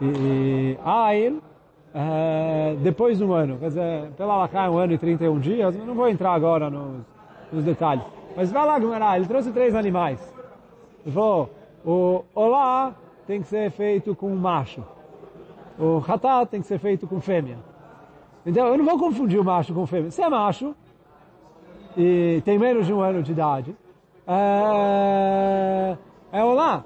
e, 0.01 0.05
e 0.05 0.79
Ain, 0.85 1.41
é, 1.95 2.77
depois 2.81 3.19
de 3.19 3.25
um 3.25 3.33
ano. 3.33 3.59
Quer 3.59 3.69
dizer, 3.69 4.11
pela 4.17 4.37
Lacá 4.37 4.65
é 4.65 4.71
um 4.71 4.79
ano 4.79 4.93
e 4.93 4.99
31 4.99 5.39
dias, 5.39 5.77
não 5.77 5.95
vou 5.95 6.09
entrar 6.09 6.33
agora 6.33 6.71
nos, 6.71 7.05
nos 7.53 7.65
detalhes. 7.65 8.05
Mas 8.37 8.53
vai 8.53 8.65
lá, 8.65 8.79
Gumará, 8.79 9.17
ele 9.17 9.27
trouxe 9.27 9.51
três 9.51 9.75
animais. 9.75 10.21
Ele 11.05 11.15
falou, 11.15 11.51
o 11.85 12.25
Olá 12.35 12.95
tem 13.27 13.41
que 13.41 13.49
ser 13.49 13.71
feito 13.71 14.15
com 14.15 14.35
macho. 14.35 14.85
O 15.79 16.03
Hatat 16.07 16.51
tem 16.51 16.61
que 16.61 16.67
ser 16.67 16.79
feito 16.79 17.07
com 17.07 17.21
fêmea. 17.21 17.59
Então, 18.45 18.67
eu 18.67 18.79
não 18.79 18.85
vou 18.85 18.99
confundir 18.99 19.41
o 19.41 19.45
macho 19.45 19.75
com 19.75 19.87
fêmea. 19.87 20.11
Se 20.11 20.23
é 20.23 20.29
macho, 20.29 20.75
e 21.97 22.41
tem 22.45 22.59
menos 22.59 22.87
de 22.87 22.93
um 22.93 23.01
ano 23.01 23.23
de 23.23 23.33
idade, 23.33 23.77
é, 24.27 25.97
é 26.33 26.45
Olá. 26.45 26.85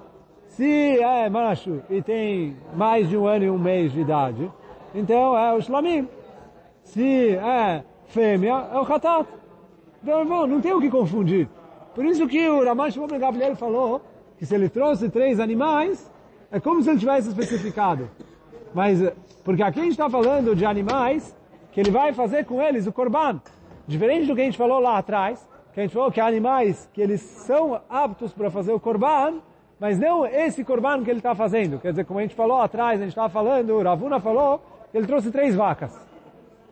Se 0.52 0.98
é 0.98 1.30
macho 1.30 1.80
e 1.88 2.02
tem 2.02 2.54
mais 2.74 3.08
de 3.08 3.16
um 3.16 3.26
ano 3.26 3.44
e 3.44 3.50
um 3.50 3.58
mês 3.58 3.90
de 3.90 4.00
idade, 4.00 4.52
então 4.94 5.36
é 5.36 5.54
o 5.54 5.60
Shlamim. 5.62 6.06
Se 6.82 7.30
é 7.36 7.82
fêmea, 8.06 8.68
é 8.70 8.78
o 8.78 8.82
Hatat. 8.82 9.26
Então, 10.02 10.46
não 10.46 10.60
tem 10.60 10.74
o 10.74 10.80
que 10.80 10.90
confundir. 10.90 11.48
Por 11.94 12.04
isso 12.04 12.28
que 12.28 12.46
o 12.50 12.62
Ramash 12.62 12.92
Shimon 12.92 13.18
Gabriel 13.18 13.56
falou 13.56 14.02
que 14.36 14.44
se 14.44 14.54
ele 14.54 14.68
trouxe 14.68 15.08
três 15.08 15.40
animais, 15.40 16.10
é 16.50 16.60
como 16.60 16.82
se 16.82 16.90
ele 16.90 16.98
tivesse 16.98 17.28
especificado. 17.28 18.10
Mas, 18.74 19.00
porque 19.42 19.62
aqui 19.62 19.80
a 19.80 19.82
gente 19.84 19.92
está 19.92 20.10
falando 20.10 20.54
de 20.54 20.66
animais 20.66 21.34
que 21.70 21.80
ele 21.80 21.90
vai 21.90 22.12
fazer 22.12 22.44
com 22.44 22.60
eles 22.60 22.86
o 22.86 22.92
korban. 22.92 23.40
Diferente 23.86 24.26
do 24.26 24.34
que 24.34 24.42
a 24.42 24.44
gente 24.44 24.58
falou 24.58 24.80
lá 24.80 24.98
atrás, 24.98 25.48
que 25.72 25.80
a 25.80 25.82
gente 25.82 25.94
falou 25.94 26.12
que 26.12 26.20
animais 26.20 26.90
que 26.92 27.00
eles 27.00 27.22
são 27.22 27.80
aptos 27.88 28.34
para 28.34 28.50
fazer 28.50 28.72
o 28.72 28.80
korban, 28.80 29.40
mas 29.82 29.98
não 29.98 30.24
esse 30.24 30.62
korban 30.62 31.02
que 31.02 31.10
ele 31.10 31.18
está 31.18 31.34
fazendo. 31.34 31.80
Quer 31.80 31.90
dizer, 31.90 32.04
como 32.04 32.20
a 32.20 32.22
gente 32.22 32.36
falou 32.36 32.60
atrás, 32.60 33.00
a 33.00 33.02
gente 33.02 33.08
estava 33.08 33.28
falando, 33.28 33.70
o 33.70 33.82
Ravuna 33.82 34.20
falou, 34.20 34.62
ele 34.94 35.08
trouxe 35.08 35.32
três 35.32 35.56
vacas. 35.56 35.92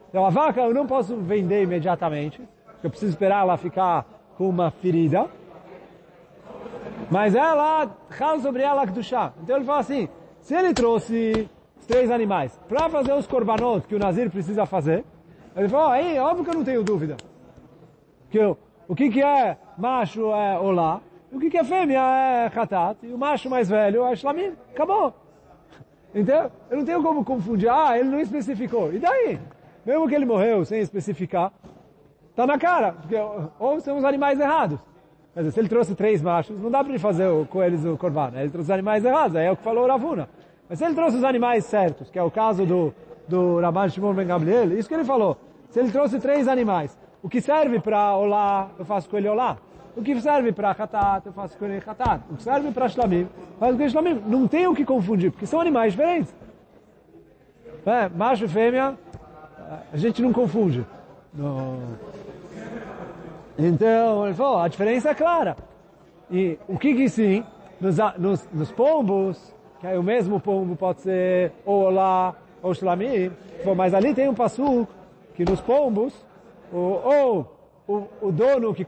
Então 0.08 0.24
a 0.24 0.30
vaca 0.30 0.60
eu 0.60 0.72
não 0.72 0.86
posso 0.86 1.16
vender 1.16 1.64
imediatamente, 1.64 2.40
porque 2.66 2.86
eu 2.86 2.90
preciso 2.90 3.10
esperar 3.10 3.40
ela 3.40 3.56
ficar 3.56 4.06
com 4.38 4.48
uma 4.48 4.70
ferida. 4.70 5.26
Mas 7.10 7.34
ela, 7.34 7.90
fala 8.10 8.38
sobre 8.38 8.62
ela 8.62 8.84
do 8.84 9.02
chá. 9.02 9.32
Então 9.42 9.56
ele 9.56 9.64
fala 9.64 9.80
assim, 9.80 10.08
se 10.40 10.54
ele 10.54 10.72
trouxe 10.72 11.50
três 11.88 12.12
animais 12.12 12.56
para 12.68 12.88
fazer 12.88 13.12
os 13.12 13.26
korbanot 13.26 13.88
que 13.88 13.96
o 13.96 13.98
Nazir 13.98 14.30
precisa 14.30 14.66
fazer, 14.66 15.04
ele 15.56 15.68
falou, 15.68 15.88
aí, 15.88 16.16
óbvio 16.16 16.44
que 16.44 16.50
eu 16.50 16.54
não 16.54 16.64
tenho 16.64 16.84
dúvida. 16.84 17.16
Que 18.30 18.38
eu, 18.38 18.56
o 18.86 18.94
que 18.94 19.10
que 19.10 19.20
é 19.20 19.58
macho 19.76 20.32
é 20.32 20.56
olá, 20.60 21.00
o 21.32 21.38
que, 21.38 21.56
é 21.56 21.64
fêmea 21.64 22.00
é 22.00 22.46
Hatat, 22.46 22.98
e 23.04 23.12
o 23.12 23.18
macho 23.18 23.48
mais 23.48 23.68
velho 23.68 24.04
é 24.04 24.16
Shlamim. 24.16 24.52
Acabou. 24.72 25.14
Então, 26.14 26.50
eu 26.68 26.78
não 26.78 26.84
tenho 26.84 27.02
como 27.02 27.24
confundir. 27.24 27.68
Ah, 27.68 27.98
ele 27.98 28.08
não 28.08 28.20
especificou. 28.20 28.92
E 28.92 28.98
daí? 28.98 29.38
Mesmo 29.86 30.08
que 30.08 30.14
ele 30.14 30.24
morreu 30.24 30.64
sem 30.64 30.80
especificar, 30.80 31.52
tá 32.34 32.46
na 32.46 32.58
cara. 32.58 32.92
Porque, 32.92 33.16
ou 33.58 33.80
são 33.80 33.96
os 33.96 34.04
animais 34.04 34.40
errados. 34.40 34.80
Quer 35.32 35.40
dizer, 35.40 35.52
se 35.52 35.60
ele 35.60 35.68
trouxe 35.68 35.94
três 35.94 36.20
machos, 36.20 36.60
não 36.60 36.70
dá 36.70 36.80
para 36.82 36.90
ele 36.90 36.98
fazer 36.98 37.28
com 37.46 37.62
eles 37.62 37.84
o 37.84 37.96
corban. 37.96 38.32
Ele 38.34 38.50
trouxe 38.50 38.66
os 38.66 38.70
animais 38.70 39.04
errados, 39.04 39.36
aí 39.36 39.46
é 39.46 39.52
o 39.52 39.56
que 39.56 39.62
falou 39.62 39.84
o 39.84 39.86
Ravuna. 39.86 40.28
Mas 40.68 40.78
se 40.78 40.84
ele 40.84 40.94
trouxe 40.94 41.16
os 41.16 41.24
animais 41.24 41.64
certos, 41.64 42.10
que 42.10 42.18
é 42.18 42.22
o 42.22 42.30
caso 42.30 42.66
do, 42.66 42.92
do 43.28 43.60
Rabban 43.60 43.88
Shimon 43.88 44.12
Ben 44.12 44.26
Gabriel, 44.26 44.76
isso 44.76 44.88
que 44.88 44.94
ele 44.94 45.04
falou. 45.04 45.36
Se 45.70 45.78
ele 45.78 45.92
trouxe 45.92 46.18
três 46.18 46.48
animais, 46.48 46.98
o 47.22 47.28
que 47.28 47.40
serve 47.40 47.78
para 47.78 48.16
olá, 48.16 48.70
eu 48.76 48.84
faço 48.84 49.08
com 49.08 49.16
ele 49.16 49.28
olá. 49.28 49.56
O 49.96 50.02
que 50.02 50.20
serve 50.20 50.52
para 50.52 50.70
Hatat, 50.70 51.26
eu 51.26 51.32
faço 51.32 51.56
ele 51.64 51.82
Hatat. 51.84 52.22
O 52.30 52.36
que 52.36 52.42
serve 52.42 52.70
para 52.70 52.88
Shlamim, 52.88 53.28
faço 53.58 53.76
com 53.76 53.82
ele 53.82 53.90
Shlamim. 53.90 54.22
Não 54.26 54.46
tem 54.46 54.66
o 54.66 54.74
que 54.74 54.84
confundir, 54.84 55.30
porque 55.30 55.46
são 55.46 55.60
animais 55.60 55.92
diferentes. 55.92 56.34
É, 57.84 58.08
macho 58.08 58.44
e 58.44 58.48
fêmea, 58.48 58.96
a 59.92 59.96
gente 59.96 60.20
não 60.22 60.32
confunde. 60.32 60.84
Então, 63.58 64.26
ele 64.26 64.34
falou, 64.34 64.58
a 64.58 64.68
diferença 64.68 65.10
é 65.10 65.14
clara. 65.14 65.56
E 66.30 66.58
o 66.68 66.78
que 66.78 66.94
que 66.94 67.08
sim, 67.08 67.44
nos, 67.80 67.96
nos, 68.18 68.48
nos 68.52 68.72
pombos, 68.72 69.54
que 69.80 69.86
aí 69.86 69.98
o 69.98 70.02
mesmo 70.02 70.38
pombo 70.38 70.76
pode 70.76 71.00
ser 71.00 71.52
ou 71.64 71.84
olá 71.84 72.34
ou 72.62 72.74
shlamim, 72.74 73.32
mas 73.76 73.94
ali 73.94 74.14
tem 74.14 74.28
um 74.28 74.34
passo 74.34 74.86
que 75.34 75.44
nos 75.44 75.60
pombos, 75.60 76.12
ou, 76.72 77.02
ou 77.04 77.58
o, 77.88 78.28
o 78.28 78.32
dono 78.32 78.74
que 78.74 78.84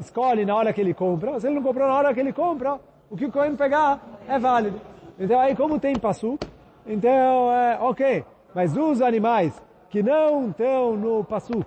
escolhe 0.00 0.44
na 0.44 0.56
hora 0.56 0.72
que 0.72 0.80
ele 0.80 0.94
compra, 0.94 1.38
se 1.38 1.46
ele 1.46 1.56
não 1.56 1.62
comprou 1.62 1.86
na 1.86 1.94
hora 1.94 2.14
que 2.14 2.20
ele 2.20 2.32
compra, 2.32 2.80
o 3.10 3.16
que 3.16 3.26
o 3.26 3.32
Cohen 3.32 3.54
pegar 3.54 4.00
é 4.26 4.38
válido. 4.38 4.80
Então 5.18 5.38
aí 5.38 5.54
como 5.54 5.78
tem 5.78 5.94
passo, 5.98 6.38
então 6.86 7.52
é 7.52 7.78
ok, 7.80 8.24
mas 8.54 8.76
os 8.76 9.02
animais 9.02 9.62
que 9.90 10.02
não 10.02 10.48
estão 10.48 10.96
no 10.96 11.24
passo 11.24 11.64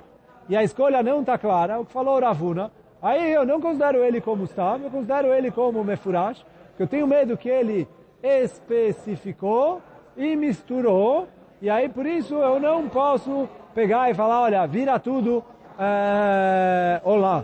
e 0.50 0.58
a 0.58 0.64
escolha 0.64 1.04
não 1.04 1.22
está 1.22 1.38
clara, 1.38 1.80
o 1.80 1.86
que 1.86 1.92
falou 1.92 2.20
Ravuna, 2.20 2.72
aí 3.02 3.32
eu 3.32 3.46
não 3.46 3.62
considero 3.62 4.04
ele 4.04 4.20
como 4.20 4.44
está, 4.44 4.78
eu 4.82 4.90
considero 4.90 5.34
ele 5.34 5.52
como 5.52 5.84
mefurash, 5.84 6.44
porque 6.70 6.84
eu 6.84 6.88
tenho 6.88 7.08
medo 7.08 7.38
que 7.38 7.50
ele 7.50 7.88
especificou 8.22 9.82
e 10.18 10.36
misturou, 10.36 11.28
e 11.62 11.70
aí 11.70 11.88
por 11.88 12.06
isso 12.06 12.36
eu 12.36 12.60
não 12.60 12.90
posso 12.90 13.48
pegar 13.74 14.10
e 14.10 14.14
falar, 14.14 14.42
olha, 14.42 14.66
vira 14.66 15.00
tudo 15.00 15.44
é, 15.80 17.02
olá. 17.04 17.44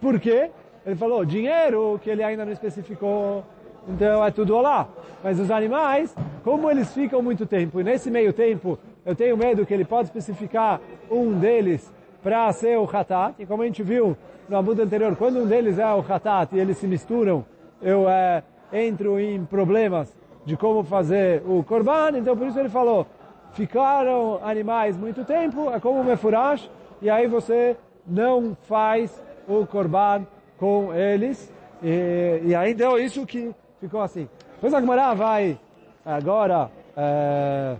Por 0.00 0.20
quê? 0.20 0.50
Ele 0.84 0.96
falou, 0.96 1.24
dinheiro, 1.24 1.98
que 2.02 2.10
ele 2.10 2.22
ainda 2.22 2.44
não 2.44 2.52
especificou, 2.52 3.44
então 3.88 4.24
é 4.24 4.30
tudo 4.30 4.54
olá. 4.54 4.88
Mas 5.22 5.40
os 5.40 5.50
animais, 5.50 6.14
como 6.44 6.70
eles 6.70 6.92
ficam 6.92 7.22
muito 7.22 7.46
tempo, 7.46 7.80
e 7.80 7.84
nesse 7.84 8.10
meio 8.10 8.32
tempo 8.32 8.78
eu 9.04 9.14
tenho 9.14 9.36
medo 9.36 9.66
que 9.66 9.74
ele 9.74 9.84
pode 9.84 10.08
especificar 10.08 10.80
um 11.10 11.32
deles 11.38 11.92
para 12.22 12.52
ser 12.52 12.78
o 12.78 12.84
Hatat, 12.84 13.34
e 13.38 13.46
como 13.46 13.62
a 13.62 13.66
gente 13.66 13.82
viu 13.82 14.16
no 14.48 14.56
abuso 14.56 14.82
anterior, 14.82 15.16
quando 15.16 15.38
um 15.40 15.46
deles 15.46 15.78
é 15.78 15.86
o 15.86 16.00
Hatat 16.00 16.54
e 16.54 16.58
eles 16.58 16.78
se 16.78 16.86
misturam, 16.86 17.44
eu 17.80 18.08
é, 18.08 18.42
entro 18.72 19.18
em 19.18 19.44
problemas 19.44 20.16
de 20.44 20.56
como 20.56 20.84
fazer 20.84 21.42
o 21.46 21.62
Korban, 21.64 22.18
então 22.18 22.36
por 22.36 22.46
isso 22.46 22.58
ele 22.58 22.68
falou, 22.68 23.06
ficaram 23.52 24.40
animais 24.44 24.96
muito 24.96 25.24
tempo, 25.24 25.70
é 25.70 25.80
como 25.80 26.00
o 26.00 26.04
Mefurash, 26.04 26.70
e 27.02 27.10
aí 27.10 27.26
você 27.26 27.76
não 28.06 28.56
faz 28.62 29.24
o 29.48 29.66
Korban 29.66 30.26
com 30.58 30.92
eles, 30.94 31.52
e, 31.82 32.42
e 32.46 32.54
aí 32.54 32.74
deu 32.74 32.98
isso 32.98 33.26
que 33.26 33.54
ficou 33.80 34.00
assim. 34.00 34.28
Depois 34.54 34.72
a 34.72 34.80
Gemara 34.80 35.14
vai 35.14 35.58
agora 36.04 36.70
é, 36.96 37.76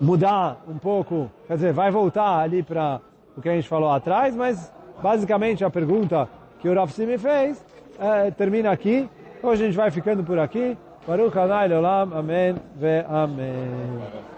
mudar 0.00 0.62
um 0.68 0.78
pouco, 0.78 1.30
quer 1.46 1.54
dizer, 1.54 1.72
vai 1.72 1.90
voltar 1.90 2.38
ali 2.38 2.62
para 2.62 3.00
o 3.36 3.42
que 3.42 3.48
a 3.48 3.54
gente 3.54 3.68
falou 3.68 3.90
atrás, 3.90 4.34
mas 4.34 4.72
basicamente 5.02 5.64
a 5.64 5.70
pergunta 5.70 6.28
que 6.60 6.68
o 6.68 6.74
Rav 6.74 6.90
Simi 6.90 7.18
fez 7.18 7.64
é, 7.98 8.30
termina 8.30 8.70
aqui. 8.70 9.08
Hoje 9.42 9.62
a 9.62 9.66
gente 9.66 9.76
vai 9.76 9.90
ficando 9.90 10.22
por 10.22 10.38
aqui. 10.38 10.76
Baruch 11.06 11.36
Adonai 11.36 11.72
Olam. 11.72 12.12
Amém 12.14 12.54
ve 12.76 13.04
Amém. 13.08 14.31